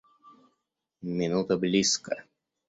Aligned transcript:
Минута 1.19 1.59
близко. 1.65 2.19